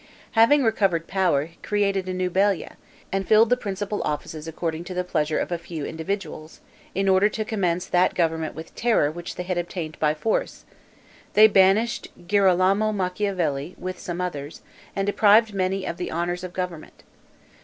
Having 0.31 0.63
recovered 0.63 1.05
power, 1.05 1.49
created 1.61 2.09
a 2.09 2.13
new 2.15 2.31
balia, 2.31 2.75
and 3.11 3.27
filled 3.27 3.51
the 3.51 3.55
principal 3.55 4.01
offices 4.01 4.47
according 4.47 4.83
to 4.85 4.95
the 4.95 5.03
pleasure 5.03 5.37
of 5.37 5.51
a 5.51 5.59
few 5.59 5.85
individuals, 5.85 6.59
in 6.95 7.07
order 7.07 7.29
to 7.29 7.45
commence 7.45 7.85
that 7.85 8.15
government 8.15 8.55
with 8.55 8.73
terror 8.73 9.11
which 9.11 9.35
they 9.35 9.43
had 9.43 9.59
obtained 9.59 9.99
by 9.99 10.15
force, 10.15 10.65
they 11.35 11.47
banished 11.47 12.07
Girolamo 12.27 12.91
Machiavelli, 12.91 13.75
with 13.77 13.99
some 13.99 14.19
others, 14.19 14.63
and 14.95 15.05
deprived 15.05 15.53
many 15.53 15.85
of 15.85 15.97
the 15.97 16.09
honors 16.09 16.43
of 16.43 16.51
government. 16.51 17.03